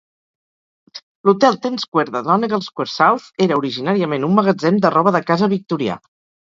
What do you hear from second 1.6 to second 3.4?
Ten Square de Donegall Square South